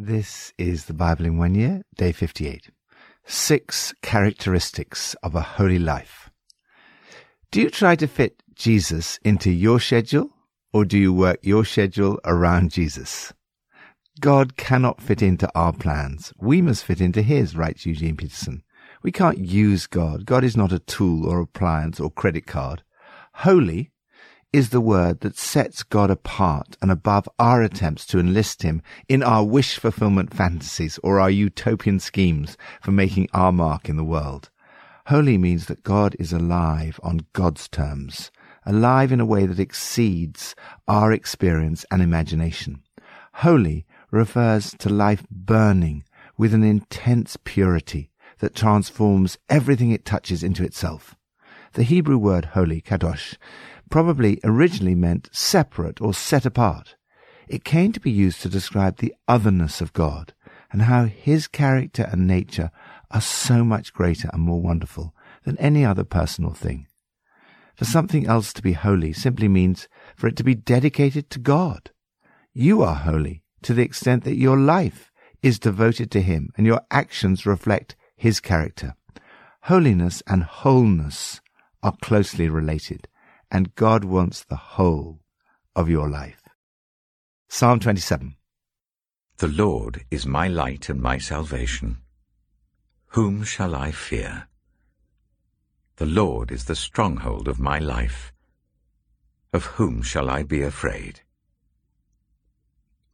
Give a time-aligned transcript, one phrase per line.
[0.00, 2.70] This is the Bible in one year, day 58.
[3.26, 6.30] Six characteristics of a holy life.
[7.50, 10.30] Do you try to fit Jesus into your schedule
[10.72, 13.32] or do you work your schedule around Jesus?
[14.20, 16.32] God cannot fit into our plans.
[16.38, 18.62] We must fit into his, writes Eugene Peterson.
[19.02, 20.26] We can't use God.
[20.26, 22.84] God is not a tool or appliance or credit card.
[23.32, 23.90] Holy
[24.52, 29.22] is the word that sets God apart and above our attempts to enlist him in
[29.22, 34.48] our wish fulfillment fantasies or our utopian schemes for making our mark in the world.
[35.06, 38.30] Holy means that God is alive on God's terms,
[38.64, 40.54] alive in a way that exceeds
[40.86, 42.82] our experience and imagination.
[43.34, 46.04] Holy refers to life burning
[46.38, 51.14] with an intense purity that transforms everything it touches into itself.
[51.74, 53.36] The Hebrew word holy, kadosh,
[53.90, 56.96] probably originally meant separate or set apart.
[57.48, 60.34] It came to be used to describe the otherness of God
[60.70, 62.70] and how his character and nature
[63.10, 66.86] are so much greater and more wonderful than any other personal thing.
[67.74, 71.90] For something else to be holy simply means for it to be dedicated to God.
[72.52, 75.12] You are holy to the extent that your life
[75.42, 78.94] is devoted to Him and your actions reflect His character.
[79.62, 81.40] Holiness and wholeness
[81.82, 83.06] are closely related,
[83.50, 85.20] and God wants the whole
[85.74, 86.42] of your life.
[87.48, 88.36] Psalm 27
[89.38, 91.98] The Lord is my light and my salvation.
[93.12, 94.48] Whom shall I fear?
[95.96, 98.32] The Lord is the stronghold of my life.
[99.52, 101.22] Of whom shall I be afraid?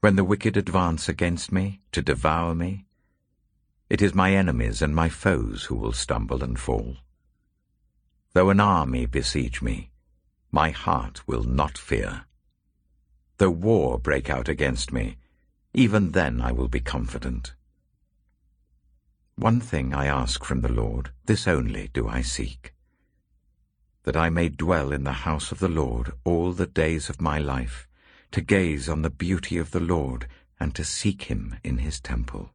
[0.01, 2.87] When the wicked advance against me to devour me,
[3.89, 6.97] it is my enemies and my foes who will stumble and fall.
[8.33, 9.93] Though an army besiege me,
[10.55, 12.27] my heart will not fear.
[13.39, 15.17] Though war break out against me,
[15.73, 17.55] even then I will be confident.
[19.35, 22.73] One thing I ask from the Lord, this only do I seek,
[24.05, 27.41] that I may dwell in the house of the Lord all the days of my
[27.41, 27.89] life,
[28.31, 30.29] to gaze on the beauty of the Lord
[30.61, 32.51] and to seek him in his temple.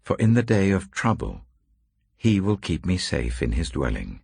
[0.00, 1.42] For in the day of trouble
[2.16, 4.20] he will keep me safe in his dwelling.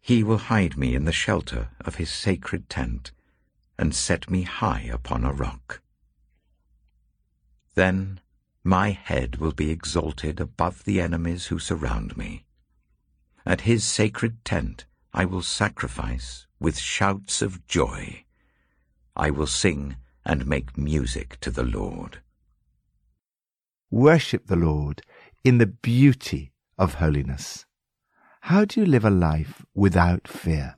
[0.00, 3.12] He will hide me in the shelter of his sacred tent
[3.78, 5.80] and set me high upon a rock.
[7.74, 8.20] Then
[8.64, 12.44] my head will be exalted above the enemies who surround me.
[13.46, 18.24] At his sacred tent I will sacrifice with shouts of joy.
[19.16, 22.20] I will sing and make music to the Lord.
[23.90, 25.02] Worship the Lord
[25.42, 27.64] in the beauty of holiness.
[28.40, 30.76] How do you live a life without fear?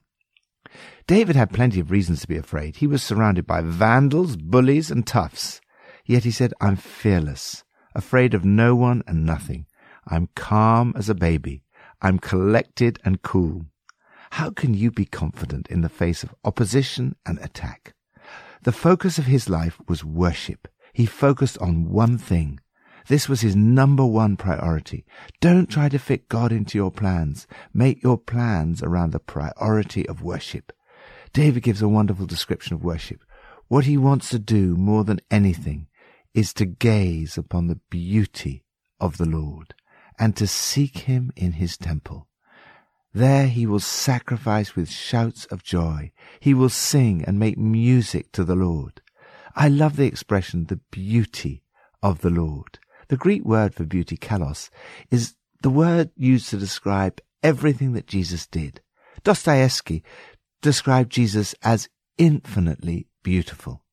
[1.06, 2.76] David had plenty of reasons to be afraid.
[2.76, 5.60] He was surrounded by vandals, bullies, and toughs.
[6.04, 7.64] Yet he said, I'm fearless,
[7.94, 9.66] afraid of no one and nothing.
[10.06, 11.62] I'm calm as a baby.
[12.00, 13.66] I'm collected and cool.
[14.32, 17.94] How can you be confident in the face of opposition and attack?
[18.62, 20.68] The focus of his life was worship.
[20.92, 22.60] He focused on one thing.
[23.08, 25.04] This was his number one priority.
[25.40, 27.46] Don't try to fit God into your plans.
[27.72, 30.72] Make your plans around the priority of worship.
[31.32, 33.24] David gives a wonderful description of worship.
[33.68, 35.88] What he wants to do more than anything
[36.34, 38.64] is to gaze upon the beauty
[39.00, 39.74] of the Lord
[40.18, 42.28] and to seek him in his temple.
[43.14, 46.12] There he will sacrifice with shouts of joy.
[46.40, 49.02] He will sing and make music to the Lord.
[49.54, 51.62] I love the expression, the beauty
[52.02, 52.78] of the Lord.
[53.12, 54.70] The Greek word for beauty, kalos,
[55.10, 58.80] is the word used to describe everything that Jesus did.
[59.22, 60.02] Dostoevsky
[60.62, 63.84] described Jesus as infinitely beautiful.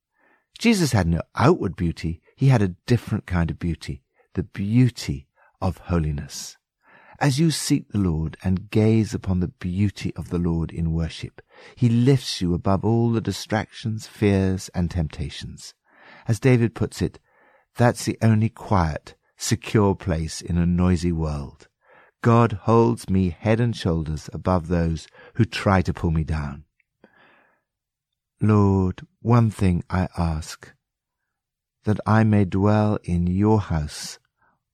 [0.57, 2.21] Jesus had no outward beauty.
[2.37, 4.03] He had a different kind of beauty,
[4.35, 5.27] the beauty
[5.59, 6.55] of holiness.
[7.19, 11.41] As you seek the Lord and gaze upon the beauty of the Lord in worship,
[11.75, 15.73] he lifts you above all the distractions, fears, and temptations.
[16.25, 17.19] As David puts it,
[17.79, 21.69] that's the only quiet, secure place in a noisy world.
[22.21, 26.65] God holds me head and shoulders above those who try to pull me down.
[28.41, 30.73] Lord, one thing I ask,
[31.85, 34.19] that I may dwell in your house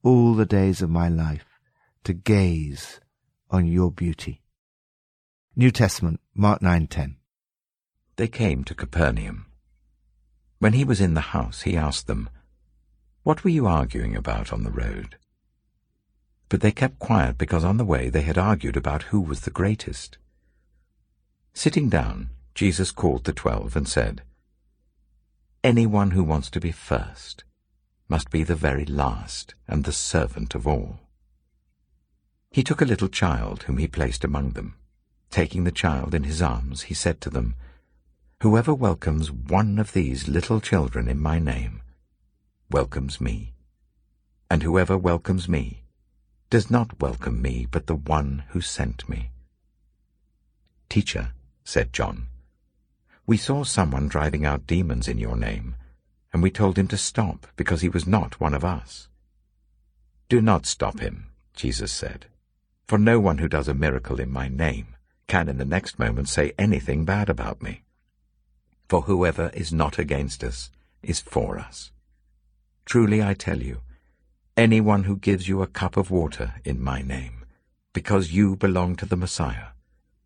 [0.01, 1.59] all the days of my life
[2.05, 2.99] to gaze
[3.51, 4.41] on your beauty.
[5.55, 7.17] New Testament, Mark 9:10.
[8.15, 9.45] They came to Capernaum.
[10.57, 12.29] When he was in the house, he asked them,
[13.25, 15.17] What were you arguing about on the road?
[16.47, 19.49] But they kept quiet because on the way they had argued about who was the
[19.49, 20.19] greatest.
[21.51, 24.21] Sitting down, Jesus called the twelve and said,
[25.63, 27.43] Anyone who wants to be first
[28.07, 30.99] must be the very last and the servant of all.
[32.51, 34.75] He took a little child whom he placed among them.
[35.31, 37.55] Taking the child in his arms, he said to them,
[38.43, 41.81] Whoever welcomes one of these little children in my name
[42.71, 43.53] welcomes me,
[44.49, 45.83] and whoever welcomes me
[46.49, 49.29] does not welcome me but the one who sent me.
[50.89, 51.33] Teacher,
[51.63, 52.27] said John,
[53.27, 55.75] we saw someone driving out demons in your name,
[56.31, 59.09] and we told him to stop because he was not one of us.
[60.29, 62.25] Do not stop him, Jesus said,
[62.87, 64.95] for no one who does a miracle in my name
[65.27, 67.83] can in the next moment say anything bad about me.
[68.87, 70.69] For whoever is not against us
[71.01, 71.91] is for us.
[72.85, 73.81] Truly I tell you,
[74.55, 77.45] anyone who gives you a cup of water in my name,
[77.93, 79.69] because you belong to the Messiah,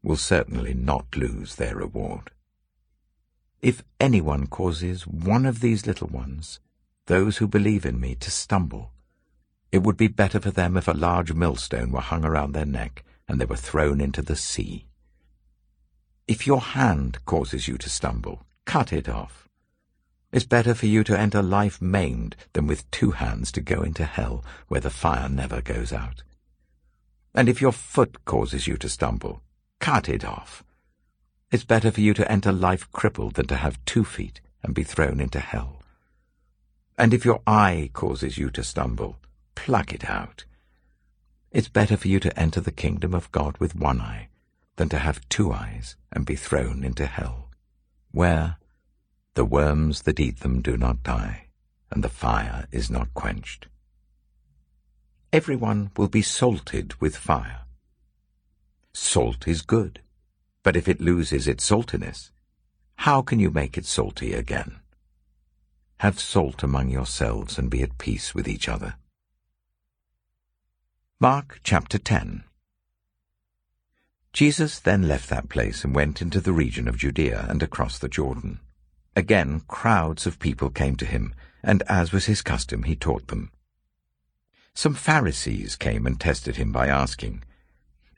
[0.03, 2.31] will certainly not lose their reward.
[3.61, 6.59] If anyone causes one of these little ones,
[7.07, 8.91] those who believe in me, to stumble,
[9.71, 13.03] it would be better for them if a large millstone were hung around their neck
[13.27, 14.85] and they were thrown into the sea.
[16.27, 19.48] If your hand causes you to stumble, cut it off.
[20.31, 24.05] It's better for you to enter life maimed than with two hands to go into
[24.05, 26.23] hell, where the fire never goes out.
[27.33, 29.41] And if your foot causes you to stumble,
[29.79, 30.63] cut it off.
[31.51, 34.83] It's better for you to enter life crippled than to have two feet and be
[34.83, 35.81] thrown into hell.
[36.95, 39.17] And if your eye causes you to stumble,
[39.55, 40.45] pluck it out.
[41.51, 44.29] It's better for you to enter the kingdom of God with one eye
[44.75, 47.49] than to have two eyes and be thrown into hell,
[48.11, 48.57] where
[49.35, 51.47] the worms that eat them do not die,
[51.91, 53.67] and the fire is not quenched.
[55.31, 57.61] Everyone will be salted with fire.
[58.93, 60.01] Salt is good.
[60.63, 62.31] But if it loses its saltiness,
[62.97, 64.79] how can you make it salty again?
[65.99, 68.95] Have salt among yourselves and be at peace with each other.
[71.19, 72.43] Mark chapter 10
[74.31, 78.07] Jesus then left that place and went into the region of Judea and across the
[78.07, 78.59] Jordan.
[79.19, 83.51] Again crowds of people came to him, and as was his custom he taught them.
[84.73, 87.43] Some Pharisees came and tested him by asking,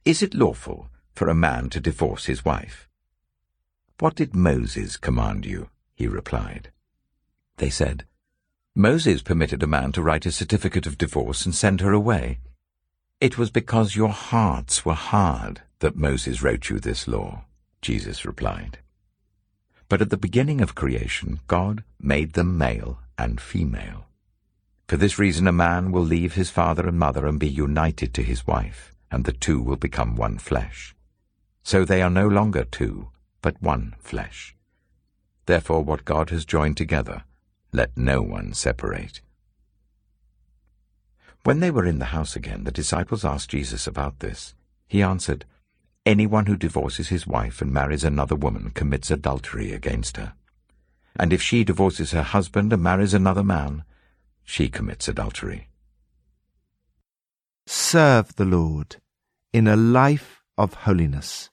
[0.06, 2.88] Is it lawful for a man to divorce his wife.
[3.98, 5.72] What did Moses command you?
[5.96, 6.70] he replied.
[7.58, 8.06] They said,
[8.76, 12.38] Moses permitted a man to write a certificate of divorce and send her away.
[13.20, 17.46] It was because your hearts were hard that Moses wrote you this law,
[17.82, 18.78] Jesus replied.
[19.92, 24.06] But at the beginning of creation, God made them male and female.
[24.88, 28.24] For this reason a man will leave his father and mother and be united to
[28.24, 30.96] his wife, and the two will become one flesh.
[31.64, 33.10] So they are no longer two,
[33.42, 34.56] but one flesh.
[35.46, 37.26] Therefore what God has joined together,
[37.74, 39.20] let no one separate.
[41.44, 44.56] When they were in the house again, the disciples asked Jesus about this.
[44.88, 45.44] He answered,
[46.06, 50.34] Anyone who divorces his wife and marries another woman commits adultery against her.
[51.16, 53.84] And if she divorces her husband and marries another man,
[54.44, 55.68] she commits adultery.
[57.68, 58.98] Serve the Lord
[59.54, 61.50] in a life of holiness.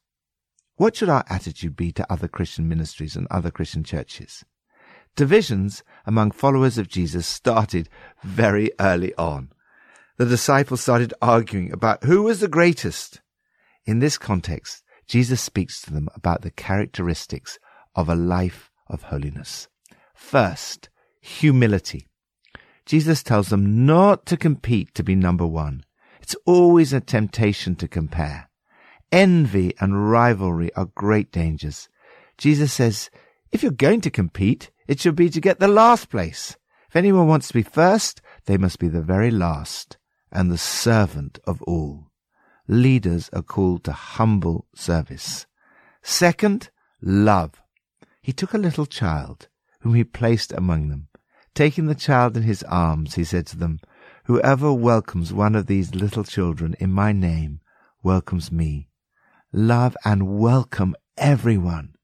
[0.77, 4.45] What should our attitude be to other Christian ministries and other Christian churches?
[5.17, 7.89] Divisions among followers of Jesus started
[8.23, 9.51] very early on.
[10.17, 13.21] The disciples started arguing about who was the greatest.
[13.89, 17.59] In this context, Jesus speaks to them about the characteristics
[17.97, 19.67] of a life of holiness.
[20.15, 20.91] First,
[21.23, 22.07] humility.
[22.85, 25.87] Jesus tells them not to compete to be number one.
[26.21, 28.51] It's always a temptation to compare.
[29.11, 31.89] Envy and rivalry are great dangers.
[32.37, 33.09] Jesus says,
[33.53, 36.59] if you're going to compete, it should be to get the last place.
[36.91, 39.97] If anyone wants to be first, they must be the very last
[40.31, 42.08] and the servant of all.
[42.69, 45.47] Leaders are called to humble service.
[46.03, 46.69] Second,
[47.01, 47.63] love.
[48.21, 49.49] He took a little child,
[49.81, 51.09] whom he placed among them.
[51.55, 53.81] Taking the child in his arms, he said to them,
[54.27, 57.61] Whoever welcomes one of these little children in my name
[58.03, 58.89] welcomes me
[59.53, 61.95] love and welcome everyone,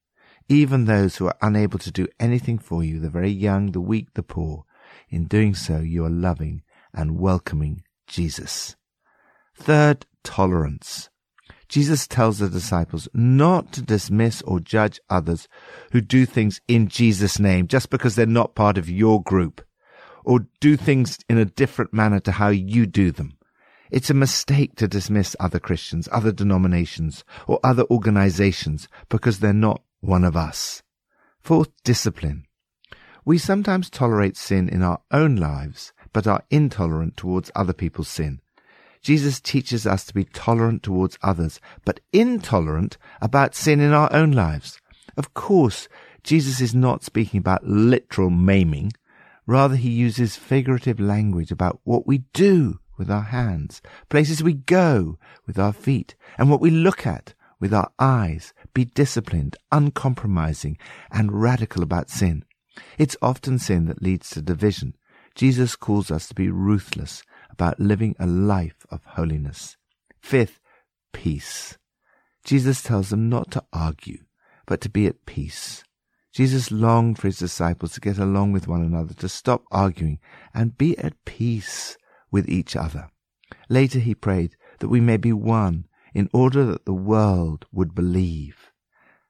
[0.48, 4.14] even those who are unable to do anything for you, the very young, the weak,
[4.14, 4.64] the poor.
[5.10, 6.62] In doing so, you are loving
[6.94, 8.76] and welcoming Jesus.
[9.54, 11.10] Third, tolerance.
[11.68, 15.48] Jesus tells the disciples not to dismiss or judge others
[15.92, 19.64] who do things in Jesus' name just because they're not part of your group
[20.24, 23.36] or do things in a different manner to how you do them.
[23.90, 29.82] It's a mistake to dismiss other Christians, other denominations, or other organizations because they're not
[30.00, 30.82] one of us.
[31.40, 32.46] Fourth, discipline.
[33.24, 38.40] We sometimes tolerate sin in our own lives, but are intolerant towards other people's sin.
[39.04, 44.32] Jesus teaches us to be tolerant towards others, but intolerant about sin in our own
[44.32, 44.80] lives.
[45.14, 45.88] Of course,
[46.22, 48.92] Jesus is not speaking about literal maiming.
[49.46, 55.18] Rather, he uses figurative language about what we do with our hands, places we go
[55.46, 58.54] with our feet, and what we look at with our eyes.
[58.72, 60.78] Be disciplined, uncompromising,
[61.10, 62.42] and radical about sin.
[62.96, 64.94] It's often sin that leads to division.
[65.34, 67.22] Jesus calls us to be ruthless
[67.54, 69.76] about living a life of holiness.
[70.20, 70.58] Fifth,
[71.12, 71.78] peace.
[72.44, 74.24] Jesus tells them not to argue,
[74.66, 75.84] but to be at peace.
[76.32, 80.18] Jesus longed for his disciples to get along with one another, to stop arguing,
[80.52, 81.96] and be at peace
[82.32, 83.08] with each other.
[83.68, 88.72] Later he prayed that we may be one in order that the world would believe.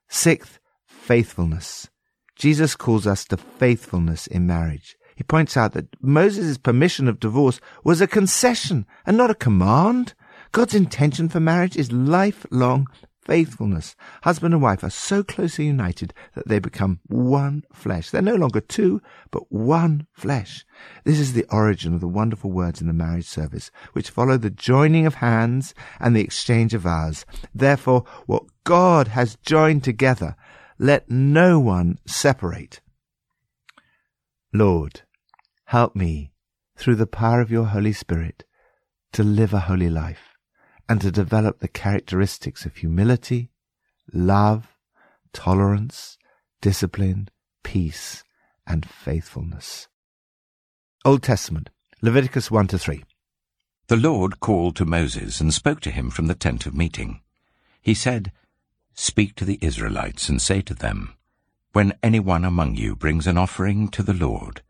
[0.09, 1.90] Sixth, faithfulness.
[2.37, 4.97] Jesus calls us to faithfulness in marriage.
[5.14, 10.14] He points out that Moses' permission of divorce was a concession and not a command.
[10.52, 12.87] God's intention for marriage is lifelong
[13.25, 13.97] faithfulness.
[14.23, 18.11] Husband and wife are so closely united that they become one flesh.
[18.11, 20.64] They're no longer two, but one flesh.
[21.04, 24.50] This is the origin of the wonderful words in the marriage service, which follow the
[24.50, 27.25] joining of hands and the exchange of vows.
[27.54, 30.37] Therefore, what God has joined together,
[30.78, 32.80] let no one separate.
[34.56, 35.02] Lord,
[35.64, 36.30] help me,
[36.76, 38.44] through the power of your Holy Spirit,
[39.12, 40.37] to live a holy life
[40.88, 43.50] and to develop the characteristics of humility,
[44.12, 44.76] love,
[45.32, 46.18] tolerance,
[46.61, 47.30] discipline,
[47.64, 48.23] peace,
[48.64, 49.88] and faithfulness.
[51.04, 51.70] Old Testament,
[52.00, 53.02] Leviticus 1 to 3.
[53.88, 57.23] The Lord called to Moses and spoke to him from the tent of meeting.
[57.82, 58.30] He said,
[58.94, 61.16] Speak to the Israelites and say to them,
[61.75, 64.62] when anyone among you brings an offering to the Lord,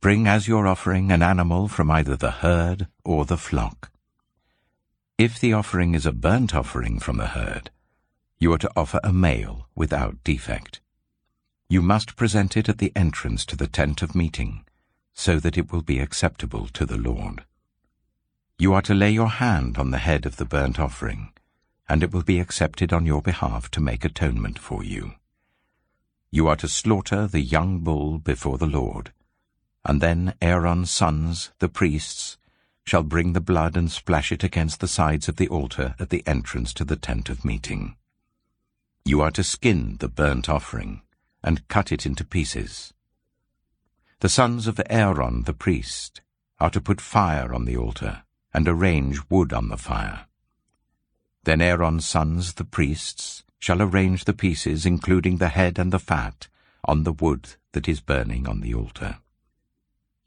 [0.00, 3.92] bring as your offering an animal from either the herd or the flock.
[5.18, 7.70] If the offering is a burnt offering from the herd,
[8.38, 10.80] you are to offer a male without defect.
[11.68, 14.64] You must present it at the entrance to the tent of meeting,
[15.12, 17.44] so that it will be acceptable to the Lord.
[18.58, 21.34] You are to lay your hand on the head of the burnt offering,
[21.86, 25.16] and it will be accepted on your behalf to make atonement for you.
[26.30, 29.12] You are to slaughter the young bull before the Lord,
[29.84, 32.36] and then Aaron's sons, the priests,
[32.84, 36.26] shall bring the blood and splash it against the sides of the altar at the
[36.26, 37.96] entrance to the tent of meeting.
[39.04, 41.02] You are to skin the burnt offering,
[41.42, 42.92] and cut it into pieces.
[44.20, 46.22] The sons of Aaron the priest
[46.58, 50.26] are to put fire on the altar, and arrange wood on the fire.
[51.44, 56.48] Then Aaron's sons, the priests, shall arrange the pieces, including the head and the fat,
[56.84, 59.18] on the wood that is burning on the altar.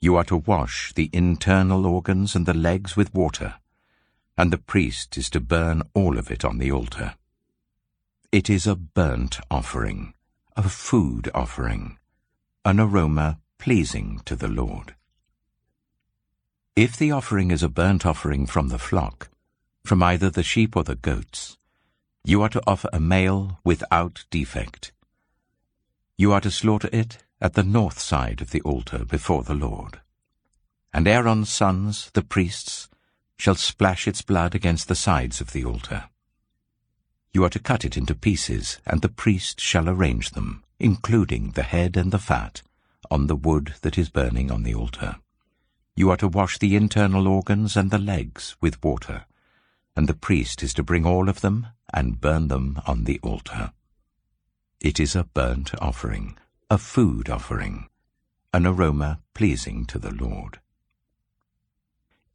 [0.01, 3.55] You are to wash the internal organs and the legs with water,
[4.37, 7.15] and the priest is to burn all of it on the altar.
[8.31, 10.13] It is a burnt offering,
[10.55, 11.97] a food offering,
[12.63, 14.95] an aroma pleasing to the Lord.
[16.75, 19.29] If the offering is a burnt offering from the flock,
[19.83, 21.57] from either the sheep or the goats,
[22.23, 24.91] you are to offer a male without defect.
[26.17, 30.01] You are to slaughter it at the north side of the altar before the Lord.
[30.93, 32.89] And Aaron's sons, the priests,
[33.37, 36.09] shall splash its blood against the sides of the altar.
[37.33, 41.63] You are to cut it into pieces, and the priest shall arrange them, including the
[41.63, 42.63] head and the fat,
[43.09, 45.15] on the wood that is burning on the altar.
[45.95, 49.25] You are to wash the internal organs and the legs with water,
[49.95, 53.71] and the priest is to bring all of them and burn them on the altar.
[54.79, 56.37] It is a burnt offering,
[56.69, 57.89] a food offering,
[58.53, 60.59] an aroma pleasing to the Lord.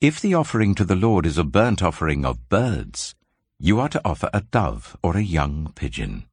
[0.01, 3.15] If the offering to the Lord is a burnt offering of birds,
[3.59, 6.25] you are to offer a dove or a young pigeon.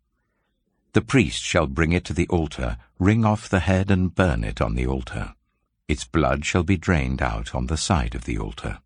[0.94, 4.60] The priest shall bring it to the altar, wring off the head and burn it
[4.60, 5.36] on the altar.
[5.88, 8.80] Its blood shall be drained out on the side of the altar.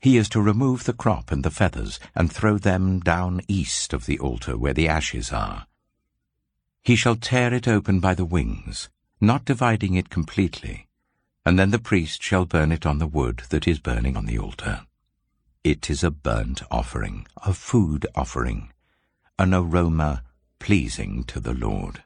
[0.00, 4.06] He is to remove the crop and the feathers, and throw them down east of
[4.06, 5.66] the altar where the ashes are.
[6.82, 8.88] He shall tear it open by the wings,
[9.20, 10.88] not dividing it completely,
[11.44, 14.38] and then the priest shall burn it on the wood that is burning on the
[14.38, 14.86] altar.
[15.62, 18.72] It is a burnt offering, a food offering,
[19.38, 20.22] an aroma
[20.58, 22.04] pleasing to the Lord.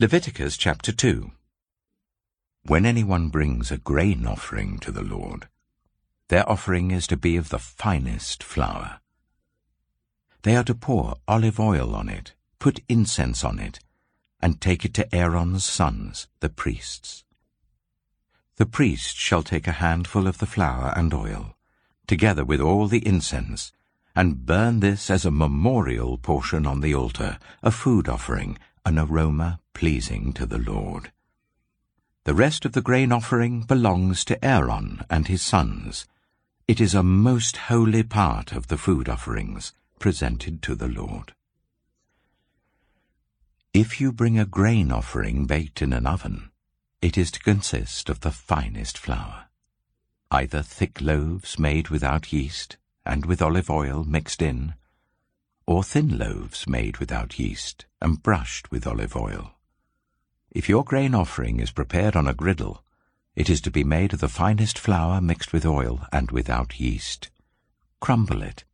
[0.00, 1.30] Leviticus chapter 2
[2.64, 5.46] When anyone brings a grain offering to the Lord,
[6.30, 9.00] their offering is to be of the finest flour.
[10.42, 13.80] They are to pour olive oil on it, put incense on it,
[14.40, 17.24] and take it to Aaron's sons, the priests.
[18.58, 21.56] The priest shall take a handful of the flour and oil,
[22.06, 23.72] together with all the incense,
[24.14, 28.56] and burn this as a memorial portion on the altar, a food offering,
[28.86, 31.10] an aroma pleasing to the Lord.
[32.22, 36.06] The rest of the grain offering belongs to Aaron and his sons.
[36.70, 41.34] It is a most holy part of the food offerings presented to the Lord.
[43.74, 46.52] If you bring a grain offering baked in an oven,
[47.02, 49.46] it is to consist of the finest flour,
[50.30, 54.74] either thick loaves made without yeast and with olive oil mixed in,
[55.66, 59.54] or thin loaves made without yeast and brushed with olive oil.
[60.52, 62.84] If your grain offering is prepared on a griddle,
[63.34, 67.30] it is to be made of the finest flour mixed with oil and without yeast.
[68.00, 68.64] Crumble it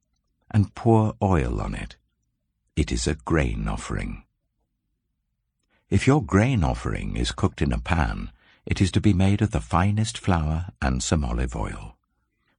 [0.51, 1.97] and pour oil on it.
[2.77, 4.25] It is a grain offering.
[5.89, 8.31] If your grain offering is cooked in a pan,
[8.65, 11.97] it is to be made of the finest flour and some olive oil.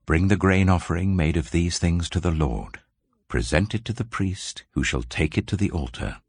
[0.05, 2.79] Bring the grain offering made of these things to the Lord.
[3.27, 6.21] Present it to the priest, who shall take it to the altar.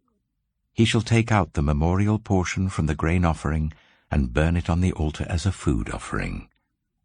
[0.73, 3.73] He shall take out the memorial portion from the grain offering
[4.11, 6.49] and burn it on the altar as a food offering,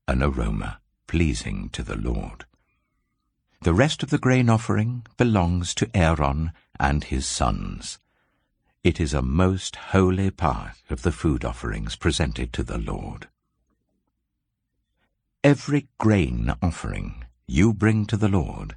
[0.08, 2.46] an aroma pleasing to the Lord.
[3.62, 8.00] The rest of the grain offering belongs to Aaron and his sons.
[8.84, 13.30] It is a most holy part of the food offerings presented to the Lord.
[15.44, 18.76] Every grain offering you bring to the Lord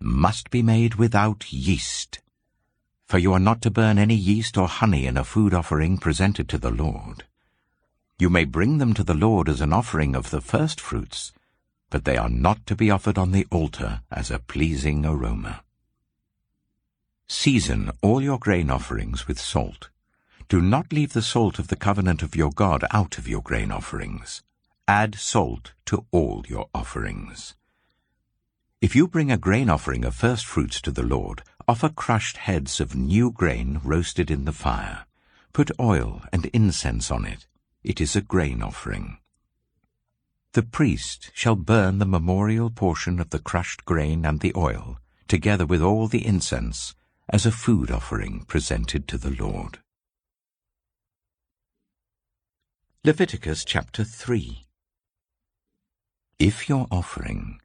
[0.00, 2.20] must be made without yeast,
[3.06, 6.48] for you are not to burn any yeast or honey in a food offering presented
[6.48, 7.24] to the Lord.
[8.22, 11.32] You may bring them to the Lord as an offering of the first fruits,
[11.90, 15.64] but they are not to be offered on the altar as a pleasing aroma.
[17.26, 19.90] Season all your grain offerings with salt.
[20.48, 23.72] Do not leave the salt of the covenant of your God out of your grain
[23.72, 24.44] offerings.
[24.86, 27.56] Add salt to all your offerings.
[28.80, 32.80] If you bring a grain offering of first fruits to the Lord, offer crushed heads
[32.80, 35.06] of new grain roasted in the fire.
[35.52, 37.48] Put oil and incense on it.
[37.82, 39.18] It is a grain offering.
[40.52, 45.66] The priest shall burn the memorial portion of the crushed grain and the oil, together
[45.66, 46.94] with all the incense,
[47.28, 49.78] as a food offering presented to the Lord.
[53.04, 54.66] Leviticus chapter 3
[56.38, 57.60] If your offering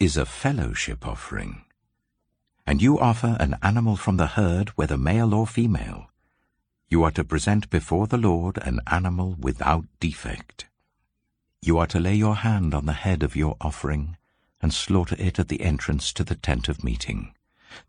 [0.00, 1.64] is a fellowship offering,
[2.66, 6.10] and you offer an animal from the herd, whether male or female,
[6.88, 10.66] you are to present before the Lord an animal without defect.
[11.60, 14.16] You are to lay your hand on the head of your offering
[14.62, 17.34] and slaughter it at the entrance to the tent of meeting.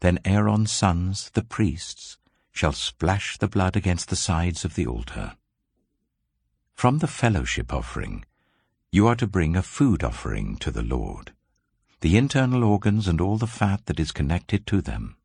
[0.02, 2.18] Then Aaron's sons, the priests,
[2.52, 5.34] shall splash the blood against the sides of the altar.
[6.74, 8.26] From the fellowship offering,
[8.92, 11.32] you are to bring a food offering to the Lord,
[12.02, 15.16] the internal organs and all the fat that is connected to them,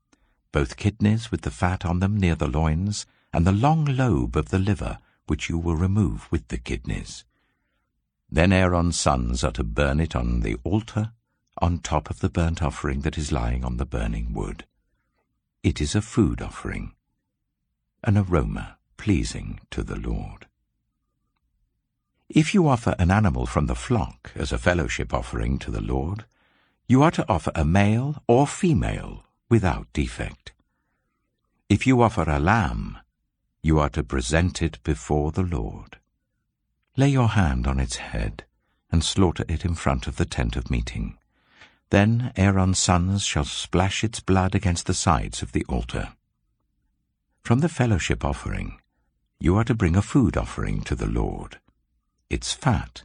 [0.53, 4.51] both kidneys with the fat on them near the loins, and the long lobe of
[4.51, 7.25] the liver, which you will remove with the kidneys.
[8.31, 11.11] Then Aaron's sons are to burn it on the altar
[11.61, 14.65] on top of the burnt offering that is lying on the burning wood.
[15.65, 16.93] It is a food offering,
[18.05, 20.47] an aroma pleasing to the Lord.
[22.29, 26.25] If you offer an animal from the flock as a fellowship offering to the Lord,
[26.87, 30.53] you are to offer a male or female without defect.
[31.69, 32.99] If you offer a lamb,
[33.65, 35.97] you are to present it before the Lord.
[36.99, 38.45] Lay your hand on its head
[38.93, 41.17] and slaughter it in front of the tent of meeting.
[41.89, 46.13] Then Aaron's sons shall splash its blood against the sides of the altar.
[47.43, 48.81] From the fellowship offering,
[49.41, 51.59] you are to bring a food offering to the Lord.
[52.29, 53.05] Its fat,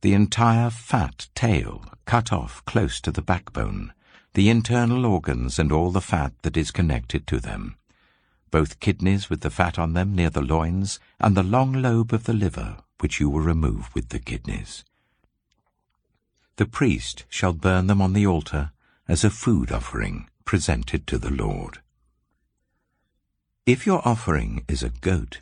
[0.00, 3.92] the entire fat tail cut off close to the backbone,
[4.32, 7.76] the internal organs and all the fat that is connected to them,
[8.56, 12.24] both kidneys with the fat on them near the loins, and the long lobe of
[12.24, 14.84] the liver, which you will remove with the kidneys
[16.56, 18.70] the priest shall burn them on the altar
[19.08, 21.80] as a food offering presented to the Lord.
[23.66, 25.40] If your offering is a goat,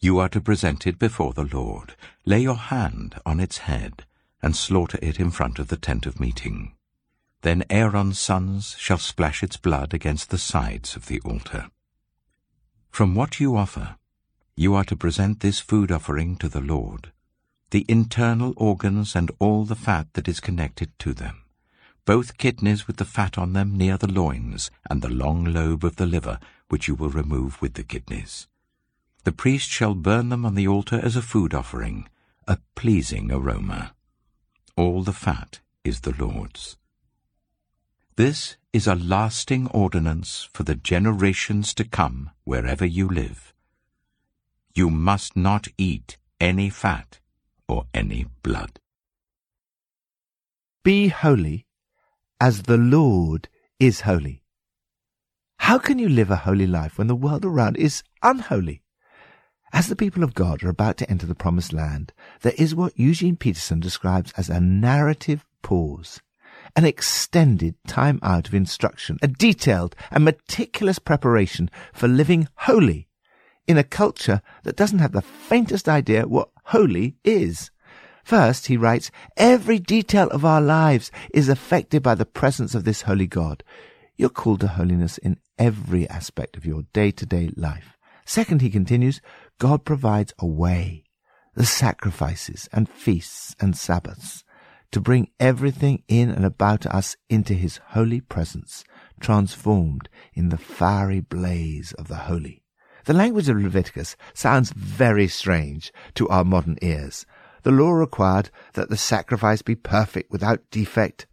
[0.00, 1.94] you are to present it before the Lord.
[2.24, 4.04] Lay your hand on its head
[4.42, 6.74] and slaughter it in front of the tent of meeting.
[7.42, 11.66] Then Aaron's sons shall splash its blood against the sides of the altar.
[12.90, 13.96] From what you offer,
[14.56, 17.12] you are to present this food offering to the Lord
[17.70, 21.44] the internal organs and all the fat that is connected to them,
[22.04, 25.96] both kidneys with the fat on them near the loins, and the long lobe of
[25.96, 28.48] the liver, which you will remove with the kidneys.
[29.22, 32.08] The priest shall burn them on the altar as a food offering,
[32.48, 33.94] a pleasing aroma.
[34.76, 36.76] All the fat is the Lord's.
[38.16, 43.52] This is a lasting ordinance for the generations to come wherever you live.
[44.74, 47.18] You must not eat any fat
[47.68, 48.78] or any blood.
[50.84, 51.66] Be holy
[52.40, 54.42] as the Lord is holy.
[55.58, 58.82] How can you live a holy life when the world around is unholy?
[59.72, 62.98] As the people of God are about to enter the promised land, there is what
[62.98, 66.20] Eugene Peterson describes as a narrative pause,
[66.76, 73.08] an extended time out of instruction, a detailed and meticulous preparation for living holy
[73.66, 77.70] in a culture that doesn't have the faintest idea what holy is.
[78.24, 83.02] First, he writes, every detail of our lives is affected by the presence of this
[83.02, 83.64] holy God.
[84.16, 87.96] You're called to holiness in every aspect of your day to day life.
[88.26, 89.20] Second, he continues,
[89.58, 91.04] God provides a way,
[91.54, 94.44] the sacrifices and feasts and Sabbaths,
[94.92, 98.84] to bring everything in and about us into his holy presence,
[99.20, 102.62] transformed in the fiery blaze of the holy.
[103.04, 107.24] The language of Leviticus sounds very strange to our modern ears.
[107.62, 111.26] The law required that the sacrifice be perfect without defect.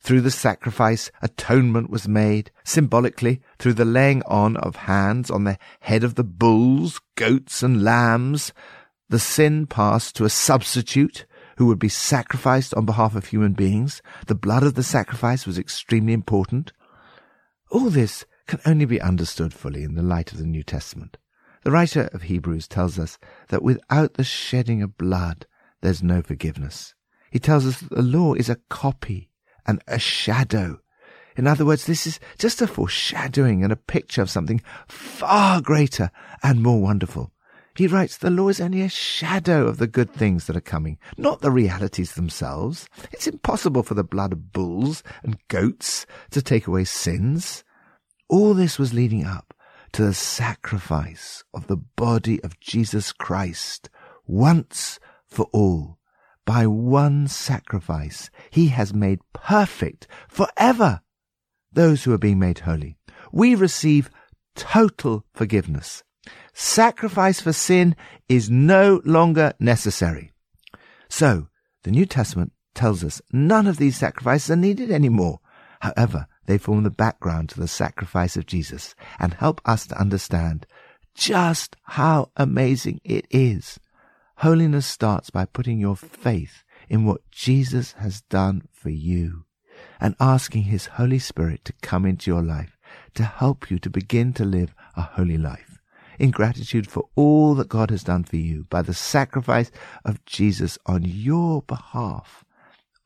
[0.00, 5.58] Through the sacrifice, atonement was made, symbolically, through the laying on of hands on the
[5.80, 8.52] head of the bulls, goats, and lambs.
[9.08, 14.02] The sin passed to a substitute who would be sacrificed on behalf of human beings.
[14.26, 16.72] The blood of the sacrifice was extremely important.
[17.70, 21.16] All this can only be understood fully in the light of the New Testament.
[21.64, 25.46] The writer of Hebrews tells us that without the shedding of blood,
[25.80, 26.94] there's no forgiveness.
[27.30, 29.30] He tells us that the law is a copy
[29.66, 30.80] and a shadow.
[31.36, 36.10] In other words, this is just a foreshadowing and a picture of something far greater
[36.42, 37.32] and more wonderful.
[37.76, 40.98] He writes, the law is only a shadow of the good things that are coming,
[41.18, 42.88] not the realities themselves.
[43.12, 47.64] It's impossible for the blood of bulls and goats to take away sins.
[48.28, 49.52] All this was leading up
[49.92, 53.90] to the sacrifice of the body of Jesus Christ
[54.26, 55.98] once for all.
[56.46, 61.00] By one sacrifice, he has made perfect forever
[61.72, 62.96] those who are being made holy.
[63.32, 64.10] We receive
[64.54, 66.04] total forgiveness.
[66.52, 67.96] Sacrifice for sin
[68.28, 70.32] is no longer necessary.
[71.08, 71.48] So,
[71.82, 75.40] the New Testament tells us none of these sacrifices are needed anymore.
[75.80, 80.66] However, they form the background to the sacrifice of Jesus and help us to understand
[81.14, 83.78] just how amazing it is.
[84.38, 89.44] Holiness starts by putting your faith in what Jesus has done for you
[90.00, 92.76] and asking His Holy Spirit to come into your life
[93.14, 95.75] to help you to begin to live a holy life
[96.18, 99.70] in gratitude for all that God has done for you by the sacrifice
[100.04, 102.44] of Jesus on your behalf.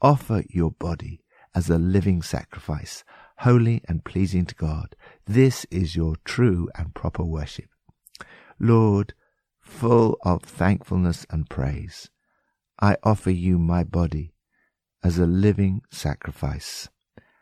[0.01, 1.20] Offer your body
[1.55, 3.05] as a living sacrifice,
[3.38, 4.94] holy and pleasing to God.
[5.27, 7.68] This is your true and proper worship.
[8.59, 9.14] Lord,
[9.61, 12.11] full of thankfulness and praise,
[12.81, 14.35] I offer you my body
[15.03, 16.88] as a living sacrifice.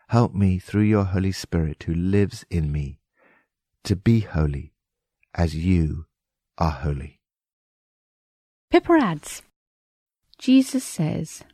[0.09, 3.01] Help me through your Holy Spirit who lives in me
[3.85, 4.73] to be holy
[5.39, 6.05] as you
[6.59, 7.21] are holy.
[8.71, 9.43] Pippa adds,
[10.37, 11.45] Jesus says,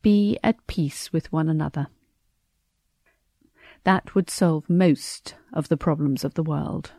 [0.00, 1.88] Be at peace with one another.
[3.82, 6.92] That would solve most of the problems of the world.